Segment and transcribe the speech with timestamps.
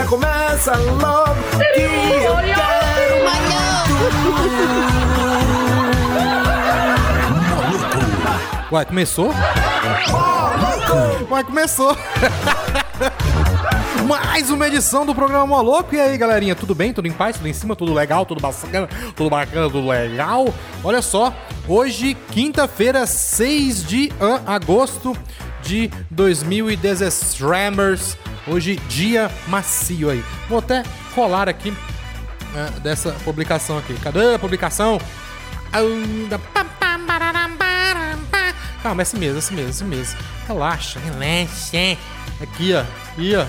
[0.00, 0.08] gargalhar.
[0.08, 1.34] Começa logo
[1.74, 2.60] que eu quero
[8.72, 9.34] Ué, começou?
[11.30, 11.96] Ué, começou.
[14.06, 15.94] Mais uma edição do programa Moloco.
[15.94, 16.92] E aí, galerinha, tudo bem?
[16.92, 17.36] Tudo em paz?
[17.36, 17.74] Tudo em cima?
[17.74, 18.24] Tudo legal?
[18.24, 18.88] Tudo bacana?
[19.16, 19.68] Tudo bacana?
[19.68, 20.54] Tudo legal?
[20.84, 21.34] Olha só,
[21.66, 24.12] hoje, quinta-feira, 6 de
[24.46, 25.16] agosto
[25.62, 27.36] de 2010.
[28.46, 30.24] Hoje, dia macio aí.
[30.48, 30.82] Vou até
[31.14, 31.74] colar aqui
[32.54, 33.94] ah, dessa publicação aqui.
[33.94, 34.98] Cadê a publicação?
[38.82, 40.18] Calma, é assim mesmo, é assim mesmo, é assim mesmo.
[40.48, 41.98] Relaxa, relaxa.
[42.40, 42.80] Aqui, ó.
[43.12, 43.46] Aqui, ó.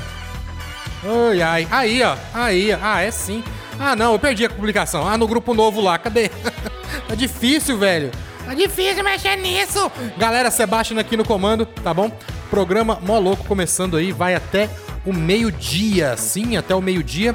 [1.31, 1.67] Ai, ai.
[1.71, 2.15] Aí, ó.
[2.33, 2.77] Aí, ó.
[2.81, 3.43] Ah, é sim.
[3.79, 5.07] Ah, não, eu perdi a publicação.
[5.07, 5.97] Ah, no grupo novo lá.
[5.97, 6.29] Cadê?
[7.07, 8.11] tá difícil, velho.
[8.45, 9.91] Tá difícil mexer nisso.
[10.17, 12.11] Galera, Sebastian aqui no comando, tá bom?
[12.51, 14.11] Programa Mó Louco começando aí.
[14.11, 14.69] Vai até
[15.05, 16.15] o meio-dia.
[16.17, 17.33] Sim, até o meio-dia.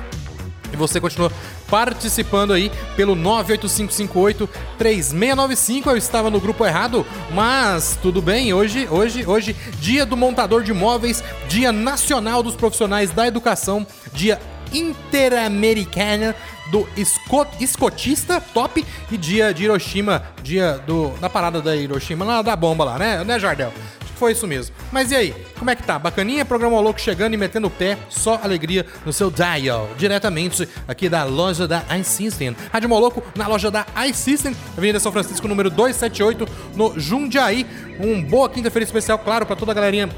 [0.73, 1.33] E você continua
[1.69, 5.87] participando aí pelo 98558-3695.
[5.87, 8.53] Eu estava no grupo errado, mas tudo bem.
[8.53, 14.39] Hoje, hoje, hoje, dia do montador de móveis, dia nacional dos profissionais da educação, dia
[14.73, 16.35] interamericana
[16.71, 22.43] do esco- escotista top e dia de Hiroshima, dia do da parada da Hiroshima, lá
[22.43, 23.23] da bomba lá, né?
[23.25, 23.73] Né, Jardel?
[24.17, 24.75] Foi isso mesmo.
[24.91, 25.99] Mas e aí, como é que tá?
[25.99, 26.45] Bacaninha?
[26.45, 31.25] Programa louco chegando e metendo o pé, só alegria no seu dial, diretamente aqui da
[31.25, 32.57] loja da iSystem.
[32.73, 37.67] Rádio Moloco na loja da iSystem, Avenida São Francisco, número 278, no Jundiaí.
[38.01, 40.09] Um boa quinta-feira especial, claro, pra toda a galerinha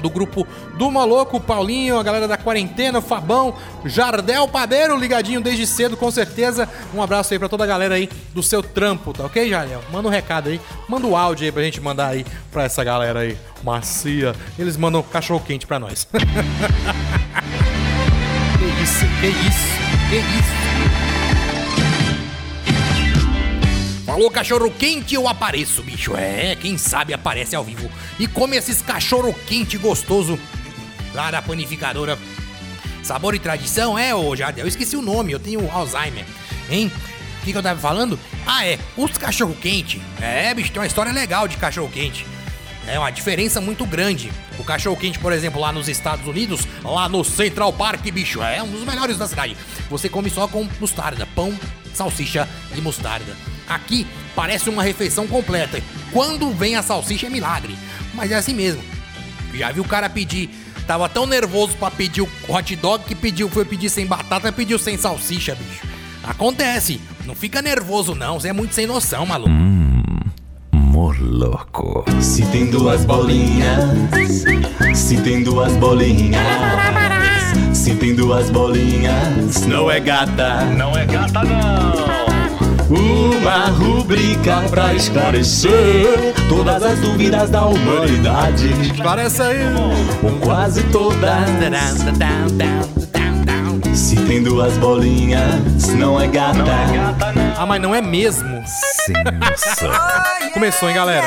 [0.00, 0.46] do grupo
[0.76, 6.10] do Maloco, Paulinho, a galera da quarentena, o Fabão, Jardel Padeiro, ligadinho desde cedo, com
[6.10, 6.68] certeza.
[6.94, 9.82] Um abraço aí pra toda a galera aí do seu trampo, tá ok, Jardel?
[9.92, 12.82] Manda um recado aí, manda o um áudio aí pra gente mandar aí pra essa
[12.82, 14.34] galera aí, macia.
[14.58, 16.06] Eles mandam cachorro quente pra nós.
[18.58, 19.68] que isso, que isso,
[20.10, 20.73] que isso.
[24.14, 26.16] Falou cachorro quente, eu apareço, bicho.
[26.16, 27.90] É, quem sabe aparece ao vivo.
[28.16, 30.38] E come esses cachorro quente gostoso
[31.12, 32.16] lá da panificadora.
[33.02, 34.66] Sabor e tradição, é, ô Jardel?
[34.66, 36.24] Eu esqueci o nome, eu tenho Alzheimer.
[36.70, 36.92] Hein?
[37.40, 38.16] O que, que eu tava falando?
[38.46, 40.00] Ah, é, os cachorro quente.
[40.20, 42.24] É, bicho, tem uma história legal de cachorro quente.
[42.86, 44.30] É uma diferença muito grande.
[44.60, 48.62] O cachorro quente, por exemplo, lá nos Estados Unidos, lá no Central Park, bicho, é
[48.62, 49.56] um dos melhores da cidade.
[49.90, 51.52] Você come só com mostarda, pão,
[51.92, 53.34] salsicha e mostarda.
[53.68, 55.82] Aqui parece uma refeição completa.
[56.12, 57.76] Quando vem a salsicha é milagre.
[58.14, 58.82] Mas é assim mesmo.
[59.54, 60.50] Já viu o cara pedir,
[60.86, 64.78] tava tão nervoso pra pedir o hot dog que pediu, foi pedir sem batata, pediu
[64.78, 65.86] sem salsicha, bicho.
[66.22, 67.00] Acontece.
[67.24, 69.50] Não fica nervoso não, você é muito sem noção, maluco.
[70.72, 72.04] Morloco.
[72.20, 73.78] Se tem duas bolinhas,
[74.94, 76.42] se tem duas bolinhas,
[77.72, 82.23] se tem duas bolinhas, não é gata, não é gata não.
[82.88, 88.68] Uma rubrica pra esclarecer todas as dúvidas da humanidade,
[89.02, 89.58] Parece aí.
[90.22, 91.48] ou quase todas.
[93.94, 96.58] Se tem duas bolinhas, não é gata.
[97.56, 98.62] Ah, mas não é mesmo.
[98.66, 99.90] Sem noção.
[100.52, 101.24] Começou, hein, galera?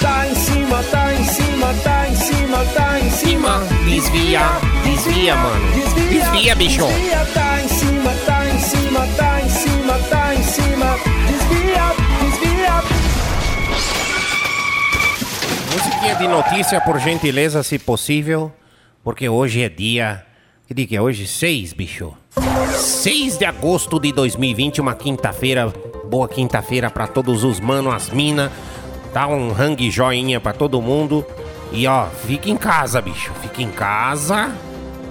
[0.00, 3.62] Tá em cima, tá em cima, tá em cima, tá em cima.
[3.84, 4.40] Desvia,
[4.84, 5.66] desvia, mano.
[6.10, 6.86] Desvia, bicho.
[6.86, 10.15] Desvia, tá em cima, tá em cima, tá em cima, tá
[15.76, 18.50] Musiquinha de notícia, por gentileza, se possível.
[19.04, 20.24] Porque hoje é dia.
[20.66, 21.26] Que dia que é hoje?
[21.26, 22.14] 6, bicho.
[22.72, 25.70] 6 de agosto de 2020, uma quinta-feira.
[26.06, 28.50] Boa quinta-feira pra todos os manos, as mina.
[29.12, 31.26] Dá um hang joinha pra todo mundo.
[31.70, 33.30] E ó, fica em casa, bicho.
[33.42, 34.50] Fica em casa.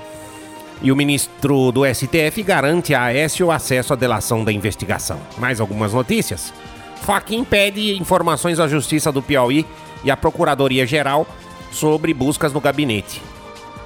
[0.82, 5.20] E o ministro do STF garante a Aécio acesso à delação da investigação.
[5.37, 6.54] Mais algumas notícias?
[7.02, 9.66] Faquin pede informações à Justiça do Piauí
[10.02, 11.26] e à Procuradoria-Geral
[11.70, 13.22] sobre buscas no gabinete.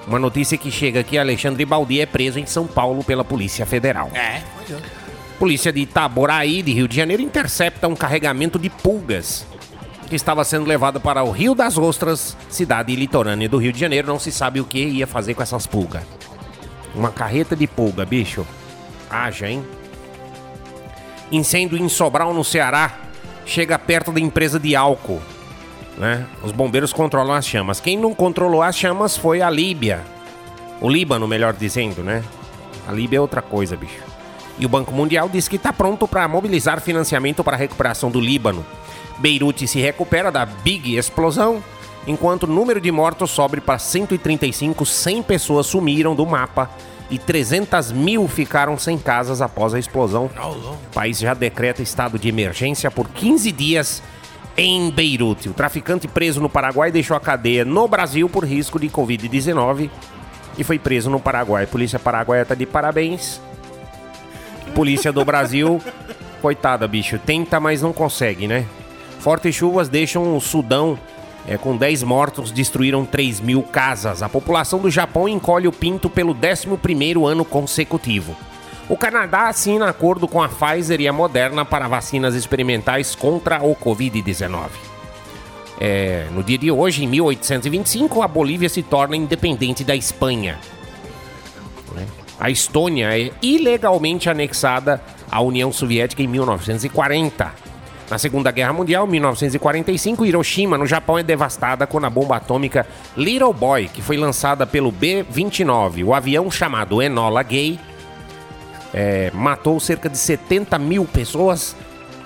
[0.07, 4.11] Uma notícia que chega aqui: Alexandre Baldi é preso em São Paulo pela Polícia Federal.
[4.15, 4.83] É, pois é.
[5.39, 9.45] Polícia de Itaboraí, de Rio de Janeiro, intercepta um carregamento de pulgas
[10.09, 14.07] que estava sendo levado para o Rio das Ostras, cidade litorânea do Rio de Janeiro.
[14.07, 16.03] Não se sabe o que ia fazer com essas pulgas.
[16.95, 18.47] Uma carreta de pulga, bicho.
[19.11, 19.65] Haja, hein?
[21.33, 22.97] Incêndio em Sobral, no Ceará,
[23.45, 25.21] chega perto da empresa de álcool.
[25.97, 26.27] Né?
[26.43, 27.81] Os bombeiros controlam as chamas.
[27.81, 30.03] Quem não controlou as chamas foi a Líbia.
[30.81, 32.23] O Líbano, melhor dizendo, né?
[32.87, 34.03] A Líbia é outra coisa, bicho.
[34.59, 38.21] E o Banco Mundial diz que está pronto para mobilizar financiamento para a recuperação do
[38.21, 38.65] Líbano.
[39.19, 41.63] Beirute se recupera da Big Explosão,
[42.07, 46.71] enquanto o número de mortos sobe para 135, 100 pessoas sumiram do mapa
[47.11, 50.27] e 300 mil ficaram sem casas após a explosão.
[50.27, 54.03] O país já decreta estado de emergência por 15 dias
[54.57, 55.49] em Beirute.
[55.49, 59.91] O traficante preso no Paraguai deixou a cadeia no Brasil por risco de Covid-19
[60.57, 61.67] e foi preso no Paraguai.
[61.67, 63.41] Polícia paraguaia tá de parabéns.
[64.75, 65.81] Polícia do Brasil,
[66.41, 68.67] coitada, bicho, tenta, mas não consegue, né?
[69.19, 70.99] Fortes chuvas deixam o Sudão
[71.47, 74.23] é, com 10 mortos, destruíram 3 mil casas.
[74.23, 78.37] A população do Japão encolhe o pinto pelo 11º ano consecutivo.
[78.87, 83.75] O Canadá assina acordo com a Pfizer e a Moderna para vacinas experimentais contra o
[83.75, 84.69] Covid-19.
[85.81, 90.59] É, no dia de hoje, em 1825, a Bolívia se torna independente da Espanha.
[91.95, 92.07] Né?
[92.39, 97.65] A Estônia é ilegalmente anexada à União Soviética em 1940.
[98.11, 103.55] Na Segunda Guerra Mundial, 1945, Hiroshima, no Japão, é devastada quando a bomba atômica Little
[103.55, 107.81] Boy, que foi lançada pelo B-29, o avião chamado Enola Gay,
[108.95, 111.75] é, matou cerca de 70 mil pessoas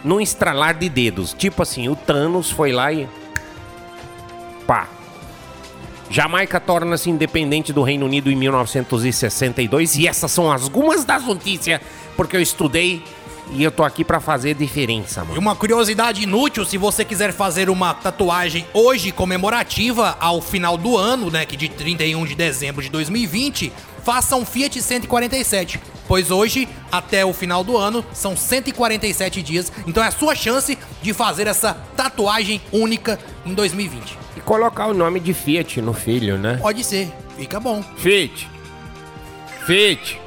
[0.05, 1.33] num estralar de dedos.
[1.33, 3.09] Tipo assim, o Thanos foi lá e.
[4.67, 4.87] pá.
[6.11, 11.81] Jamaica torna-se independente do Reino Unido em 1962 e essas são algumas das notícias
[12.17, 13.05] porque eu estudei
[13.53, 15.41] e eu tô aqui pra fazer diferença, E mano.
[15.41, 21.31] uma curiosidade inútil, se você quiser fazer uma tatuagem hoje comemorativa ao final do ano,
[21.31, 23.73] né, que de 31 de dezembro de 2020,
[24.05, 30.03] faça um Fiat 147, pois hoje até o final do ano são 147 dias, então
[30.03, 34.17] é a sua chance de fazer essa tatuagem única em 2020.
[34.37, 36.59] E colocar o nome de Fiat no filho, né?
[36.61, 37.83] Pode ser, fica bom.
[37.97, 38.49] Fiat.
[39.67, 40.21] Fiat.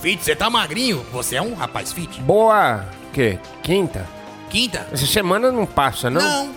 [0.00, 1.04] Fit, você tá magrinho?
[1.12, 2.20] Você é um rapaz fit?
[2.20, 2.84] Boa.
[3.12, 3.38] Que?
[3.62, 4.06] Quinta?
[4.48, 4.86] Quinta?
[4.92, 6.20] Essa semana não passa, não?
[6.20, 6.54] Não.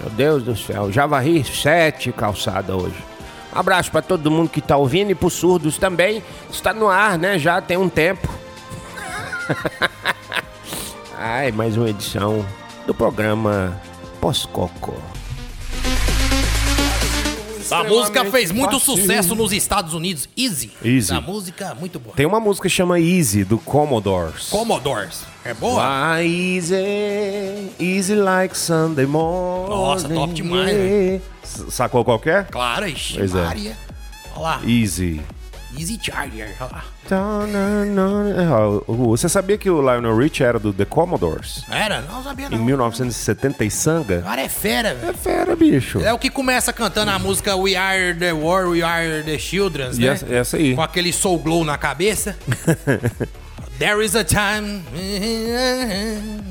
[0.00, 2.96] Meu Deus do céu, já varri sete calçadas hoje.
[3.54, 6.22] Um abraço pra todo mundo que tá ouvindo e pros surdos também.
[6.50, 7.38] Está no ar, né?
[7.38, 8.28] Já tem um tempo.
[11.18, 12.44] Ai, mais uma edição
[12.86, 13.80] do programa
[14.20, 14.94] Pós-Coco.
[17.72, 20.28] A música fez muito sucesso nos Estados Unidos.
[20.36, 20.70] Easy.
[20.84, 21.12] Easy.
[21.12, 22.14] A música muito boa.
[22.14, 24.48] Tem uma música que chama Easy, do Commodores.
[24.48, 25.24] Commodores.
[25.44, 25.82] É boa?
[25.82, 29.70] Fly easy, easy like Sunday morning.
[29.70, 31.20] Nossa, top demais, né?
[31.42, 32.46] Sacou qualquer?
[32.46, 33.44] Claro, ixi, Pois é.
[33.44, 33.76] Maria.
[34.36, 34.60] Olha lá.
[34.64, 35.20] Easy.
[35.78, 36.54] Easy Charger.
[38.86, 41.64] Você sabia que o Lionel Rich era do The Commodores?
[41.70, 42.02] Era?
[42.02, 42.58] Não sabia Em não.
[42.58, 44.18] 1970 e sanga?
[44.18, 45.10] O cara é fera, velho.
[45.10, 46.00] É fera, bicho.
[46.00, 49.92] É o que começa cantando a música We Are the War, We Are the Children,
[49.94, 50.06] né?
[50.08, 50.74] essa, essa aí.
[50.74, 52.36] Com aquele soul glow na cabeça.
[53.78, 54.82] There is a time.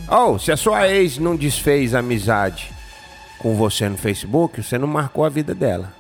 [0.10, 2.72] Oh, se a sua ex não desfez amizade
[3.38, 5.94] com você no Facebook, você não marcou a vida dela.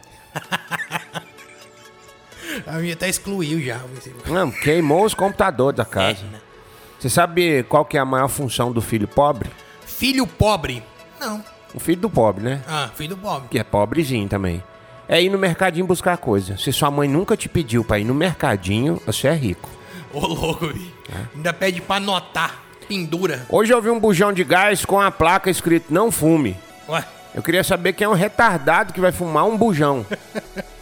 [2.67, 3.79] A minha até excluiu já.
[4.27, 6.19] Não, queimou os computadores da casa.
[6.21, 6.41] É, né?
[6.99, 9.49] Você sabe qual que é a maior função do filho pobre?
[9.85, 10.83] Filho pobre.
[11.19, 11.43] Não.
[11.73, 12.61] O filho do pobre, né?
[12.67, 13.47] Ah, filho pobre.
[13.49, 14.63] Que é pobrezinho também.
[15.07, 16.57] É ir no mercadinho buscar coisa.
[16.57, 19.69] Se sua mãe nunca te pediu pra ir no mercadinho, você é rico.
[20.13, 20.93] Ô, louco, vi.
[21.35, 22.59] Ainda pede pra anotar.
[22.87, 23.45] Pendura.
[23.49, 26.57] Hoje eu vi um bujão de gás com a placa escrito não fume.
[26.89, 27.05] Ué.
[27.33, 30.05] Eu queria saber quem é um retardado que vai fumar um bujão.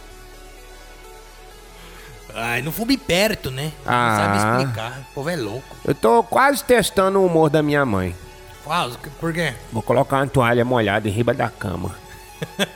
[2.34, 3.72] Ai, não fume perto, né?
[3.86, 4.10] Ah.
[4.10, 4.98] Não sabe explicar.
[5.10, 5.76] O povo é louco.
[5.84, 8.14] Eu tô quase testando o humor da minha mãe.
[8.64, 9.54] Fala, por quê?
[9.72, 11.94] Vou colocar uma toalha molhada em riba da cama.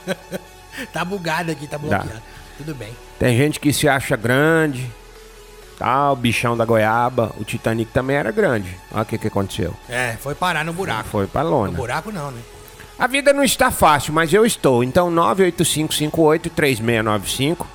[0.93, 2.21] Tá bugado aqui, tá bloqueado.
[2.59, 2.93] Tudo bem.
[3.17, 4.91] Tem gente que se acha grande,
[5.79, 7.31] tal, bichão da goiaba.
[7.39, 8.77] O Titanic também era grande.
[8.93, 9.73] Olha o que, que aconteceu.
[9.89, 11.09] É, foi parar no buraco.
[11.09, 11.73] Foi pra No lona.
[11.77, 12.41] buraco não, né?
[12.99, 14.83] A vida não está fácil, mas eu estou.
[14.83, 17.67] Então, 985583695.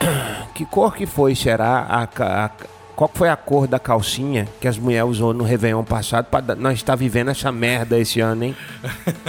[0.54, 1.86] Que cor que foi, será?
[1.88, 2.50] A, a-
[2.96, 6.26] qual foi a cor da calcinha que as mulheres usou no Réveillon passado
[6.58, 8.56] nós estar vivendo essa merda esse ano, hein?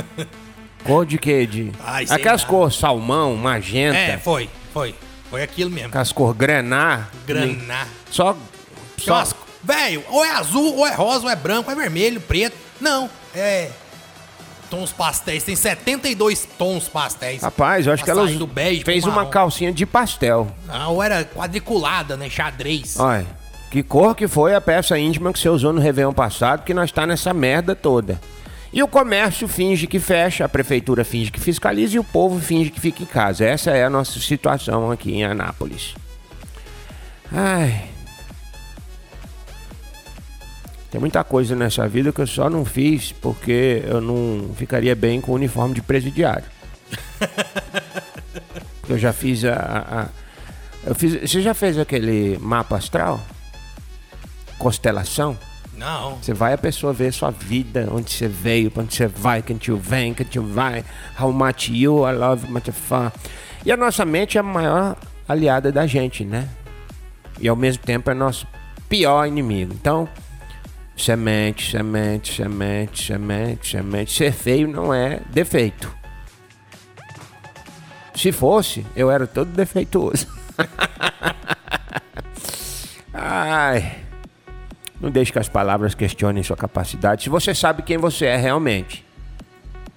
[0.83, 1.45] cor de quê?
[1.47, 1.71] De...
[1.81, 4.93] Ai, Aquelas cores salmão, magenta, É, foi, foi.
[5.29, 5.87] Foi aquilo mesmo.
[5.87, 7.07] aquelas cores grená.
[7.25, 7.87] Graná.
[8.09, 8.35] Só...
[8.97, 9.23] Só
[9.63, 12.57] Velho, ou é azul, ou é rosa, ou é branco, ou é vermelho, preto.
[12.79, 13.69] Não, é.
[14.71, 15.43] Tons pastéis.
[15.43, 17.41] Tem 72 tons pastéis.
[17.41, 20.47] Rapaz, eu acho que ela Açaí do bege fez uma calcinha de pastel.
[20.69, 22.29] Ah, ou era quadriculada, né?
[22.29, 22.97] Xadrez.
[22.97, 23.27] Olha,
[23.69, 26.89] que cor que foi a peça íntima que você usou no Réveillon passado, que nós
[26.89, 28.19] tá nessa merda toda.
[28.71, 32.69] E o comércio finge que fecha, a prefeitura finge que fiscaliza e o povo finge
[32.69, 33.43] que fica em casa.
[33.43, 35.95] Essa é a nossa situação aqui em Anápolis.
[37.29, 37.89] Ai.
[40.91, 45.21] Tem muita coisa nessa vida que eu só não fiz porque eu não ficaria bem
[45.21, 46.43] com o uniforme de presidiário.
[48.89, 50.07] eu já fiz a- a- a
[50.83, 53.21] eu fiz, você já fez aquele mapa astral?
[54.57, 55.37] Constelação?
[55.77, 56.17] Não.
[56.17, 59.57] Você vai a pessoa ver sua vida, onde você veio, pra onde você vai, quem
[59.57, 60.83] te vem, quem te vai,
[61.19, 63.09] how much you, I love much fun.
[63.65, 64.95] E a nossa mente é a maior
[65.27, 66.47] aliada da gente, né?
[67.39, 68.45] E ao mesmo tempo é nosso
[68.89, 69.73] pior inimigo.
[69.73, 70.07] Então,
[70.95, 74.11] semente, semente, semente, semente, semente.
[74.11, 75.91] Ser feio não é defeito.
[78.15, 80.27] Se fosse, eu era todo defeituoso.
[83.13, 83.99] Ai.
[84.99, 87.23] Não deixe que as palavras questionem sua capacidade.
[87.23, 89.03] Se você sabe quem você é realmente.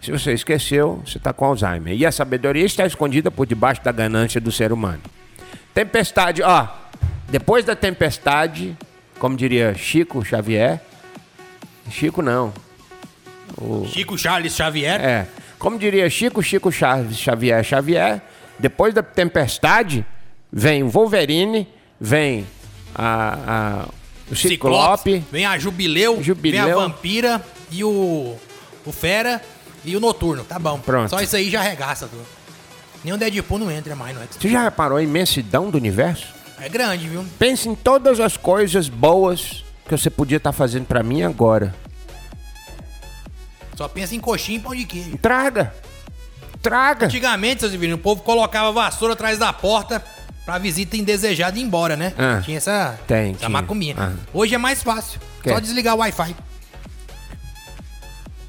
[0.01, 1.95] Se você esqueceu, você está com Alzheimer.
[1.95, 5.03] E a sabedoria está escondida por debaixo da ganância do ser humano.
[5.75, 6.69] Tempestade, ó.
[7.29, 8.77] Depois da tempestade,
[9.25, 10.79] como diria Chico Xavier.
[11.91, 12.53] Chico não.
[13.87, 15.01] Chico Charles Xavier.
[15.01, 15.27] É.
[15.59, 18.21] Como diria Chico, Chico Chaves, Xavier, Xavier,
[18.59, 20.05] depois da tempestade,
[20.53, 21.67] vem o Wolverine,
[21.99, 22.47] vem
[22.95, 23.89] a, a-
[24.31, 26.65] o Ciclope, Vem a Jubileu, Jubileu.
[26.67, 28.37] vem a Vampira e o,
[28.85, 29.41] o Fera
[29.87, 30.45] e o Noturno.
[30.45, 30.79] Tá bom.
[30.81, 31.09] Pronto.
[31.09, 32.27] Só isso aí já arregaça tudo.
[33.03, 34.37] Nem o Deadpool não entra mais no X.
[34.39, 36.27] Você já reparou a imensidão do universo?
[36.65, 37.23] É grande, viu?
[37.39, 41.75] Pense em todas as coisas boas que você podia estar fazendo pra mim agora.
[43.77, 45.19] Só pensa em coxinha e pão de queijo.
[45.19, 45.75] Traga!
[46.63, 47.05] Traga!
[47.05, 50.03] Antigamente, seus divinos, o povo colocava vassoura atrás da porta
[50.47, 52.15] pra visita indesejada ir embora, né?
[52.17, 52.41] Ah.
[52.43, 53.51] tinha essa, Tem, essa tinha.
[53.51, 53.95] macumbinha.
[53.99, 54.13] Ah.
[54.33, 55.21] Hoje é mais fácil.
[55.43, 55.51] Que?
[55.51, 56.35] Só desligar o Wi-Fi.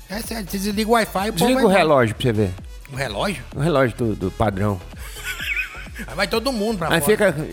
[0.10, 2.54] É sério, você desliga o Wi-Fi, Desliga o relógio pra você ver.
[2.94, 3.44] O relógio?
[3.54, 4.80] O relógio do, do padrão.
[6.08, 7.34] Aí vai todo mundo pra Aí fora.
[7.34, 7.48] fica,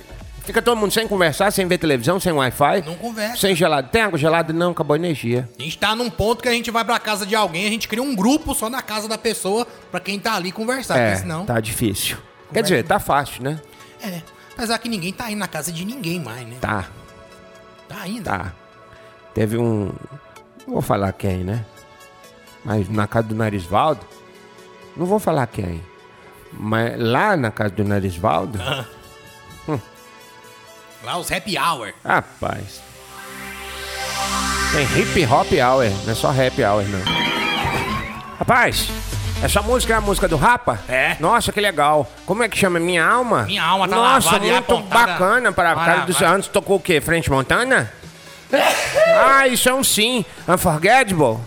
[0.45, 2.83] fica todo mundo sem conversar, sem ver televisão, sem Wi-Fi.
[2.87, 3.37] Não conversa.
[3.37, 3.89] Sem gelado.
[3.91, 4.53] Tem água gelada?
[4.53, 5.49] Não, acabou a energia.
[5.59, 7.89] A gente tá num ponto que a gente vai pra casa de alguém, a gente
[7.89, 10.99] cria um grupo só na casa da pessoa pra quem tá ali conversar.
[10.99, 11.45] é, senão.
[11.47, 12.17] tá difícil.
[12.53, 13.61] Quer dizer, tá fácil, né?
[14.03, 14.21] É.
[14.53, 16.57] Apesar que ninguém tá indo na casa de ninguém mais, né?
[16.61, 16.87] Tá,
[17.89, 18.25] Tá indo.
[18.25, 18.53] tá.
[19.35, 19.93] Teve um.
[20.67, 21.65] Não vou falar quem, né?
[22.65, 24.01] Mas na casa do Narisvaldo.
[24.97, 25.83] Não vou falar quem.
[26.53, 28.59] Mas lá na casa do Narisvaldo.
[31.04, 31.92] Lá os happy hour.
[32.04, 32.80] Rapaz.
[34.73, 37.02] Tem hip hop hour, não é só happy hour, não.
[38.38, 38.88] Rapaz,
[39.42, 40.78] Essa música é a música do Rapa?
[40.88, 41.16] É.
[41.18, 42.09] Nossa, que legal.
[42.25, 42.78] Como é que chama?
[42.78, 43.42] Minha Alma?
[43.42, 46.47] Minha Alma tá Nossa, lavada e muito apontada bacana para a para- cara dos anos.
[46.47, 47.00] Tocou o quê?
[47.00, 47.92] Frente Montana?
[49.26, 50.25] ah, isso é um sim.
[50.49, 51.38] Unforgettable.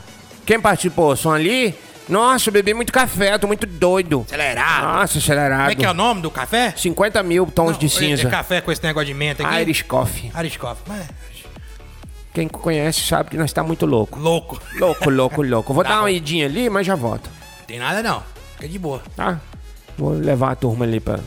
[0.45, 1.15] Quem participou?
[1.15, 1.73] Som ali?
[2.07, 4.23] Nossa, eu bebi muito café, tô muito doido.
[4.27, 4.83] Acelerado.
[4.99, 5.59] Nossa, acelerado.
[5.61, 6.73] Como é que é o nome do café?
[6.77, 8.27] 50 mil tons Não, de é- cinza.
[8.27, 9.61] É café com esse negócio de menta aqui?
[9.61, 10.31] Irish Coffee.
[10.37, 10.83] Irish Coffee.
[10.87, 11.07] Mas,
[12.33, 14.19] Quem conhece sabe que nós tá muito louco.
[14.19, 14.61] louco.
[14.77, 15.73] Louco, louco, louco.
[15.73, 16.09] Vou Tá dar uma bom.
[16.09, 17.29] idinha ali, mas já volto.
[17.65, 18.21] Tem nada não.
[18.55, 19.01] Fica de boa.
[19.15, 19.39] Tá?
[19.97, 21.19] Vou levar a turma ali pra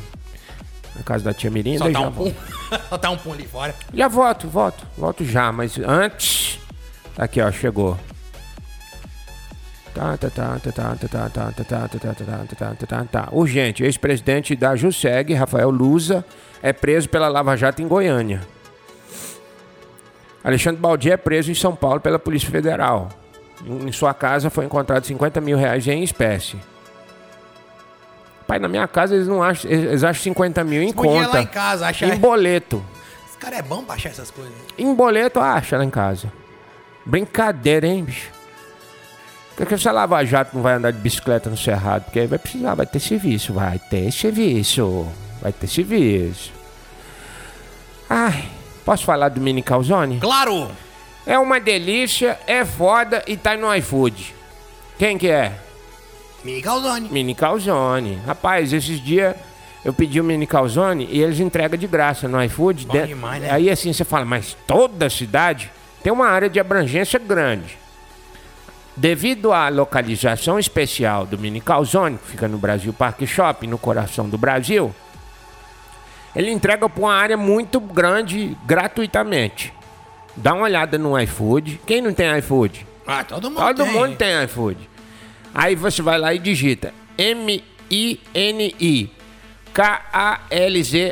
[0.95, 2.35] na casa da tia Mirinda Só já um pum.
[2.91, 3.75] Só tá um pum ali fora.
[3.95, 4.87] Já volto, volto.
[4.97, 6.59] Volto já, mas antes...
[7.17, 7.99] Tá aqui, ó, chegou.
[13.33, 16.25] Urgente, ex-presidente da JUSEG, Rafael Lusa,
[16.63, 18.41] é preso pela Lava Jato em Goiânia.
[20.43, 23.09] Alexandre Baldi é preso em São Paulo pela Polícia Federal.
[23.67, 26.57] Em sua casa foi encontrado 50 mil reais em espécie.
[28.47, 31.29] Pai, na minha casa eles não acham, eles acham 50 mil em conta.
[31.29, 31.91] lá em casa.
[32.07, 32.83] Em boleto.
[33.29, 34.55] Esse cara é bom pra achar essas coisas.
[34.79, 36.33] Em boleto acha lá em casa.
[37.05, 38.38] Brincadeira, hein, bicho?
[39.59, 42.05] Por que essa Lava Jato não vai andar de bicicleta no Cerrado?
[42.05, 45.09] Porque aí vai precisar, vai ter serviço, vai ter serviço.
[45.43, 46.53] Vai ter serviço.
[48.09, 48.45] Ai,
[48.85, 50.21] posso falar do Mini Calzone?
[50.21, 50.71] Claro!
[51.27, 54.33] É uma delícia, é foda e tá no iFood.
[54.97, 55.53] Quem que é?
[56.45, 57.09] Mini Calzone.
[57.11, 58.15] Mini Calzone.
[58.25, 59.35] Rapaz, esses dias
[59.85, 62.87] eu pedi o Mini Calzone e eles entregam de graça no iFood.
[62.87, 63.51] Bom De- demais, né?
[63.51, 65.69] Aí assim você fala, mas toda a cidade
[66.03, 67.77] tem uma área de abrangência grande.
[68.99, 74.29] Devido à localização especial do Mini Calzone, que fica no Brasil Parque Shopping, no coração
[74.29, 74.93] do Brasil,
[76.35, 79.73] ele entrega para uma área muito grande gratuitamente.
[80.35, 81.81] Dá uma olhada no iFood.
[81.87, 82.85] Quem não tem iFood?
[83.07, 83.93] Ah, todo mundo Todo tem.
[83.93, 84.91] mundo tem iFood.
[85.55, 89.13] Aí você vai lá e digita M-I-N-I
[89.73, 91.09] K-A-L-Z-O-N-E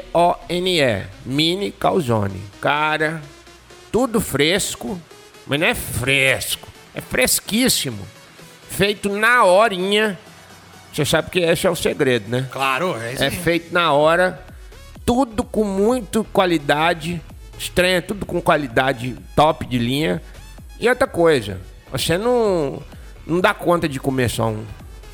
[1.25, 2.43] Mini Calzone.
[2.61, 3.23] Cara,
[3.93, 5.01] tudo fresco,
[5.47, 8.07] mas não é fresco, é fresquíssimo.
[8.69, 10.19] Feito na horinha.
[10.93, 12.49] Você sabe que esse é o segredo, né?
[12.51, 14.43] Claro, é isso É feito na hora,
[15.05, 17.21] tudo com muito qualidade,
[17.59, 20.23] estranha, tudo com qualidade top de linha.
[20.81, 21.61] E outra coisa,
[21.93, 22.83] você não,
[23.27, 24.65] não dá conta de comer só um.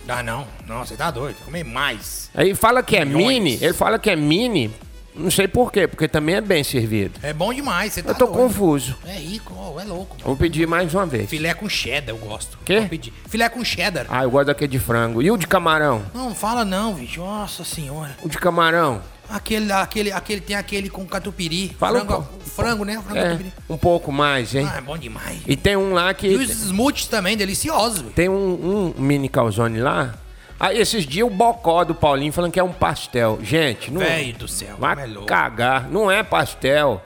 [0.08, 0.46] Ah, não.
[0.66, 1.36] Não, você tá doido.
[1.44, 2.30] Comer mais.
[2.34, 3.26] Aí fala que é Milhões.
[3.26, 4.70] mini, ele fala que é mini,
[5.14, 7.18] não sei por quê, porque também é bem servido.
[7.22, 8.37] É bom demais, você tá Eu tô doido.
[8.38, 8.96] confuso.
[9.07, 10.16] É rico, ó, é louco.
[10.25, 11.29] Vou pedir mais uma vez.
[11.29, 12.59] Filé com cheddar, eu gosto.
[12.64, 12.81] Quê?
[12.81, 13.12] Vou pedir.
[13.29, 14.07] Filé com cheddar.
[14.09, 15.20] Ah, eu gosto daquele de frango.
[15.22, 16.03] E o de camarão?
[16.14, 17.20] Não, fala não, bicho.
[17.20, 18.16] Nossa senhora.
[18.22, 19.01] O de camarão?
[19.29, 21.75] Aquele, aquele, aquele, tem aquele com catupiry.
[21.79, 22.51] Fala um frango, pouco.
[22.51, 23.01] frango, né?
[23.03, 23.53] Frango É, catupiry.
[23.70, 24.68] um pouco mais, hein?
[24.70, 25.38] Ah, é bom demais.
[25.46, 26.27] E tem um lá que...
[26.27, 28.01] E os smoothies também, deliciosos.
[28.03, 28.12] velho.
[28.12, 30.14] Tem um, um mini calzone lá.
[30.62, 33.37] Aí esses dias o bocó do Paulinho falando que é um pastel.
[33.42, 35.90] Gente, não Velho do céu, vai é cagar.
[35.90, 37.03] Não é pastel.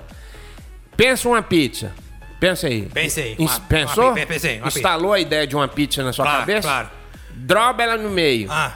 [0.94, 1.90] Pensa uma pizza.
[2.38, 2.82] Pensa aí.
[2.82, 4.12] Pensei, uma- Pensou?
[4.12, 6.68] uma pensei, uma Instalou a ideia de uma pizza na sua Claro, cabeça?
[6.68, 6.90] claro.
[7.30, 8.48] Droba ela no meio.
[8.52, 8.74] Ah,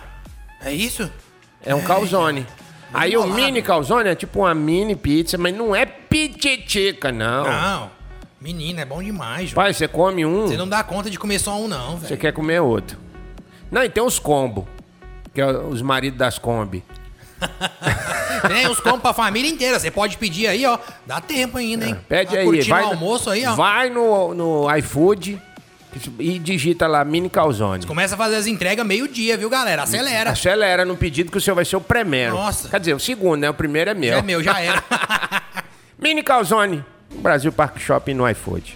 [0.65, 1.11] é isso?
[1.63, 2.47] É um calzone.
[2.93, 7.45] Aí o mini calzone é tipo uma mini pizza, mas não é pititica, não.
[7.45, 7.91] Não.
[8.41, 9.53] Menina, é bom demais.
[9.53, 12.21] Pai, você come um, Você não dá conta de comer só um, não, você velho.
[12.21, 12.97] quer comer outro.
[13.71, 14.67] Não, e tem os combo.
[15.35, 16.83] Que é os maridos das Kombi.
[18.49, 19.79] Tem os combos pra família inteira.
[19.79, 20.79] Você pode pedir aí, ó.
[21.07, 21.97] Dá tempo ainda, hein?
[22.09, 23.55] Pede tá aí, curtindo vai, o almoço aí, ó.
[23.55, 25.41] vai no, no iFood
[26.19, 27.87] e digita lá mini calzone.
[27.87, 29.83] Começa a fazer as entregas meio-dia, viu, galera?
[29.83, 30.31] Acelera.
[30.31, 32.35] Acelera no pedido que o seu vai ser o primeiro.
[32.35, 32.69] Nossa.
[32.69, 33.51] Quer dizer, o segundo, né?
[33.51, 34.19] O primeiro é meu.
[34.19, 34.83] É meu, já era.
[35.99, 36.85] Mini calzone.
[37.17, 38.75] Brasil Park Shopping no iFood.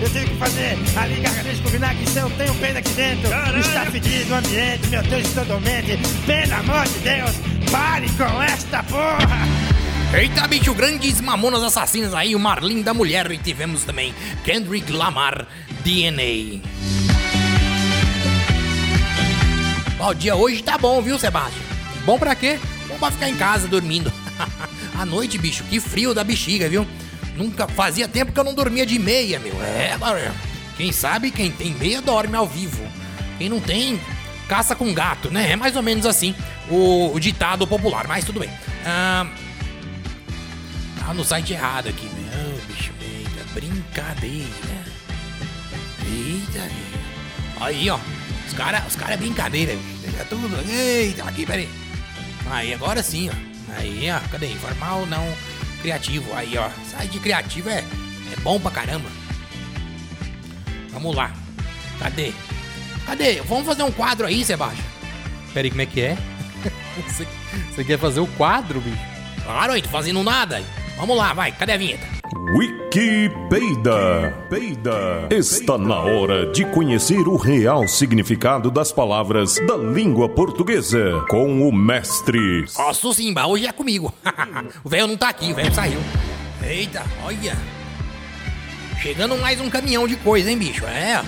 [0.00, 3.30] Eu tenho que fazer a liga gargarejo com vinagre, se eu tenho pena aqui dentro.
[3.58, 5.98] Está fedido o ambiente, meu Deus, totalmente.
[6.26, 7.30] Pelo amor de Deus,
[7.70, 9.66] pare com esta porra!
[10.14, 13.30] Eita, bicho, grandes mamonas assassinas aí, o Marlin da Mulher.
[13.30, 15.46] E tivemos também Kendrick Lamar,
[15.82, 16.60] DNA.
[19.98, 21.64] Ó, o dia hoje tá bom, viu, Sebastião?
[22.04, 22.58] Bom pra quê?
[22.86, 24.12] Bom pra ficar em casa dormindo.
[24.98, 26.86] à noite, bicho, que frio da bexiga, viu?
[27.36, 29.54] Nunca fazia tempo que eu não dormia de meia, meu.
[29.62, 29.96] É.
[30.76, 32.82] Quem sabe, quem tem meia dorme ao vivo.
[33.38, 34.00] Quem não tem,
[34.48, 35.52] caça com gato, né?
[35.52, 36.34] É mais ou menos assim
[36.70, 38.50] o, o ditado popular, mas tudo bem.
[38.84, 39.26] Ah,
[41.06, 42.54] Tá no site errado aqui, meu.
[42.56, 44.48] Ô, bicho, eita, brincadeira.
[46.04, 46.68] Eita.
[47.60, 47.98] Aí, ó.
[48.44, 50.16] Os caras os cara é brincadeira, bicho.
[50.20, 50.68] É tudo.
[50.68, 51.68] Eita, aqui, peraí.
[52.50, 53.76] Aí, agora sim, ó.
[53.78, 54.18] Aí, ó.
[54.30, 54.48] Cadê?
[54.48, 55.24] Informal não
[55.86, 56.34] criativo.
[56.34, 56.68] Aí, ó.
[56.90, 57.78] Site criativo é,
[58.32, 59.08] é bom pra caramba.
[60.90, 61.32] Vamos lá.
[62.00, 62.32] Cadê?
[63.06, 63.40] Cadê?
[63.42, 64.84] Vamos fazer um quadro aí, Sebastião.
[65.54, 66.18] Peraí, como é que é?
[67.06, 67.26] Você,
[67.70, 68.98] você quer fazer o quadro, bicho?
[69.44, 70.60] Claro, aí, tô fazendo nada.
[70.96, 72.15] Vamos lá, vai, cadê a vinheta?
[72.56, 74.32] Wiki Peida.
[75.30, 81.70] Está na hora de conhecer o real significado das palavras da língua portuguesa com o
[81.70, 82.64] mestre.
[82.74, 84.10] Posso Simba, hoje é comigo.
[84.82, 86.00] o velho não tá aqui, o velho saiu.
[86.66, 87.54] Eita, olha.
[89.02, 90.86] Chegando mais um caminhão de coisa, hein, bicho?
[90.86, 91.24] É, ó.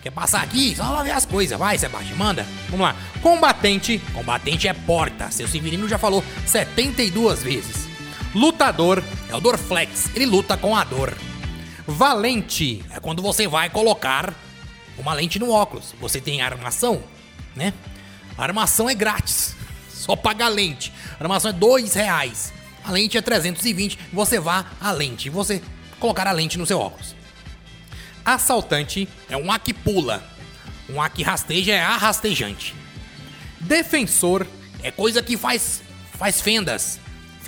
[0.00, 0.76] Quer passar aqui?
[0.76, 1.58] Só lá ver as coisas.
[1.58, 2.46] Vai, Sebastião, manda.
[2.68, 2.94] Vamos lá.
[3.20, 5.28] Combatente, Combatente é porta.
[5.32, 7.87] Seu Severino já falou 72 vezes.
[8.34, 10.10] Lutador, É o Dorflex.
[10.14, 11.16] Ele luta com a dor.
[11.86, 14.34] valente, É quando você vai colocar
[14.96, 15.94] uma lente no óculos.
[16.00, 17.02] Você tem armação,
[17.54, 17.72] né?
[18.36, 19.54] Armação é grátis.
[19.90, 20.92] Só paga a lente.
[21.18, 22.52] Armação é dois reais.
[22.84, 23.98] A lente é 320.
[24.12, 25.28] Você vá a lente.
[25.30, 25.62] Você
[26.00, 27.14] colocar a lente no seu óculos.
[28.24, 30.22] assaltante, É um A que pula.
[30.88, 32.74] Um A que rasteja é arrastejante.
[33.60, 34.46] defensor,
[34.82, 35.82] É coisa que faz
[36.18, 36.98] faz fendas.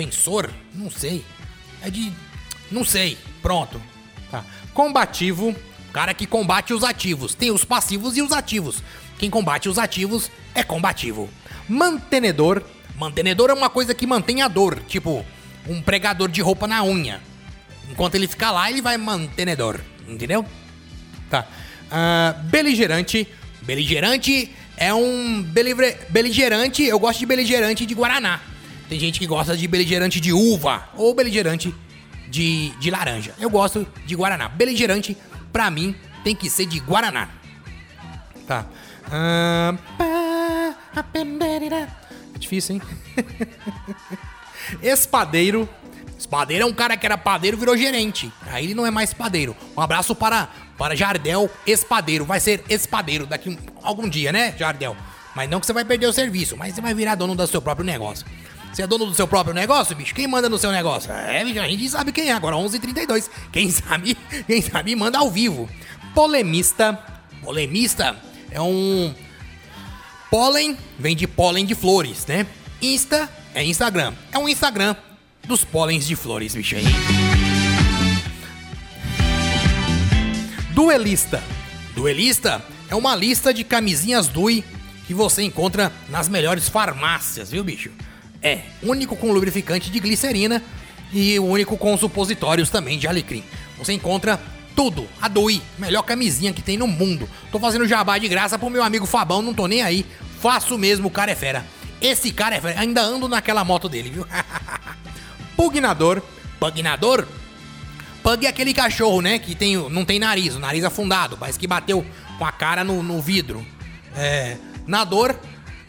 [0.04, 0.50] Fensor?
[0.74, 1.22] Não sei.
[1.82, 2.10] É de
[2.70, 3.18] não sei.
[3.42, 3.80] Pronto.
[4.30, 4.42] tá.
[4.72, 5.54] combativo,
[5.92, 7.34] Cara que combate os ativos.
[7.34, 8.82] Tem os passivos e os ativos.
[9.18, 11.28] Quem combate os ativos é combativo.
[11.68, 12.62] mantenedor,
[12.96, 15.24] Mantenedor é uma coisa que mantém a dor, tipo
[15.66, 17.20] um pregador de roupa na unha.
[17.90, 20.44] Enquanto ele ficar lá, ele vai mantenedor, entendeu?
[21.28, 21.46] tá.
[21.90, 23.26] Ah, beligerante,
[23.62, 28.40] Beligerante é um belivre- beligerante, eu gosto de beligerante de guaraná.
[28.90, 31.72] Tem gente que gosta de beligerante de uva ou beligerante
[32.28, 33.32] de, de laranja.
[33.38, 34.48] Eu gosto de guaraná.
[34.48, 35.16] Beligerante
[35.52, 37.28] pra mim tem que ser de guaraná.
[38.48, 38.66] tá.
[39.08, 39.74] Ah.
[42.34, 42.82] É difícil, hein?
[44.82, 45.68] Espadeiro,
[46.18, 48.32] Espadeiro é um cara que era padeiro virou gerente.
[48.48, 49.56] Aí ele não é mais espadeiro.
[49.76, 52.24] Um abraço para, para Jardel Espadeiro.
[52.24, 54.96] Vai ser espadeiro daqui um- algum dia, né, Jardel?
[55.36, 57.62] Mas não que você vai perder o serviço, mas você vai virar dono do seu
[57.62, 58.26] próprio negócio.
[58.72, 60.14] Você é dono do seu próprio negócio, bicho?
[60.14, 61.10] Quem manda no seu negócio?
[61.12, 62.32] É, bicho, a gente sabe quem é.
[62.32, 63.28] Agora 11h32.
[63.52, 65.68] Quem sabe, quem sabe manda ao vivo.
[66.14, 66.98] polemista,
[67.42, 68.16] Polemista
[68.50, 69.14] é um...
[70.30, 72.46] Pólen vem de pólen de flores, né?
[72.80, 74.14] Insta é Instagram.
[74.30, 74.94] É um Instagram
[75.44, 76.84] dos pólens de flores, bicho aí.
[80.72, 81.42] duelista,
[81.94, 84.64] Duelista é uma lista de camisinhas Dui
[85.06, 87.90] que você encontra nas melhores farmácias, viu, bicho?
[88.42, 90.62] É, único com lubrificante de glicerina
[91.12, 93.44] e o único com supositórios também de alecrim.
[93.78, 94.40] Você encontra
[94.74, 97.28] tudo, a Dui, melhor camisinha que tem no mundo.
[97.52, 100.06] Tô fazendo jabá de graça pro meu amigo Fabão, não tô nem aí.
[100.40, 101.66] Faço mesmo, o cara é fera.
[102.00, 104.26] Esse cara é fera, ainda ando naquela moto dele, viu?
[105.56, 106.22] pugnador,
[106.60, 107.26] Pugnador?
[108.22, 109.38] Pug é aquele cachorro, né?
[109.38, 112.04] Que tem, não tem nariz, o nariz afundado, parece que bateu
[112.38, 113.66] com a cara no, no vidro.
[114.14, 114.58] É.
[114.86, 115.34] Nador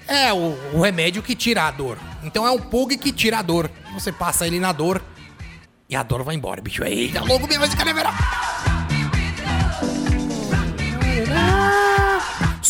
[0.08, 1.98] é o, o remédio que tira a dor.
[2.24, 3.70] Então é um pug que tira a dor.
[3.94, 5.02] Você passa ele na dor
[5.90, 6.84] e a dor vai embora, bicho.
[6.84, 7.94] Eita, louco mesmo esse cara é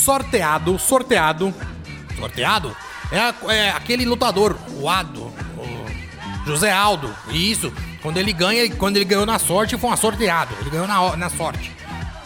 [0.02, 1.54] sorteado, sorteado,
[2.18, 2.76] Sorteado?
[3.12, 7.14] É, é aquele lutador, o Ado, o José Aldo.
[7.30, 7.72] Isso.
[8.02, 10.56] Quando ele ganha, quando ele ganhou na sorte, foi um sorteado.
[10.62, 11.72] Ele ganhou na, na sorte.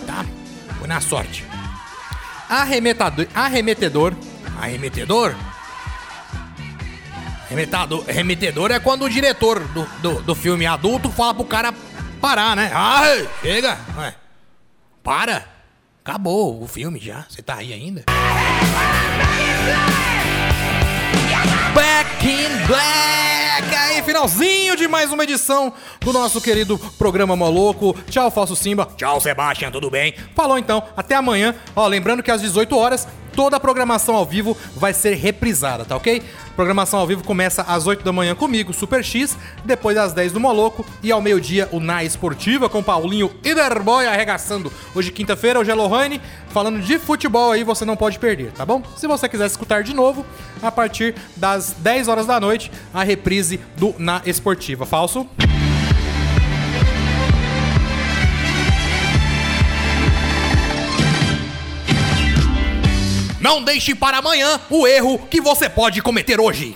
[0.07, 0.25] Tá?
[0.79, 1.45] Foi na sorte.
[2.49, 4.13] arremetador, arremetedor,
[4.57, 5.35] Arremetedor?
[7.45, 11.73] Arremetador, arremetedor é quando o diretor do, do, do filme adulto fala pro cara
[12.19, 12.71] parar, né?
[12.73, 13.77] Ai, chega!
[13.97, 14.15] Ué,
[15.03, 15.45] para!
[16.03, 17.25] Acabou o filme já.
[17.29, 18.03] Você tá aí ainda?
[21.73, 23.75] Back in Black!
[23.75, 27.95] Aí, finalzinho de mais uma edição do nosso querido programa Moloco.
[28.09, 28.87] Tchau, Falso Simba.
[28.97, 30.13] Tchau, Sebastião, tudo bem?
[30.35, 31.55] Falou então, até amanhã.
[31.75, 35.95] Ó, lembrando que às 18 horas toda a programação ao vivo vai ser reprisada, tá
[35.95, 36.23] ok?
[36.55, 40.39] Programação ao vivo começa às 8 da manhã comigo, Super X, depois às 10 do
[40.39, 44.71] Moloco e ao meio-dia o Na Esportiva com Paulinho Iderboy arregaçando.
[44.95, 48.81] Hoje quinta-feira, hoje é Lohane, falando de futebol aí, você não pode perder, tá bom?
[48.95, 50.25] Se você quiser escutar de novo,
[50.61, 54.85] a partir das 10 horas da noite, a reprise do Na Esportiva.
[54.85, 55.27] Falso?
[63.45, 66.73] Não deixe para amanhã o erro que você pode cometer hoje.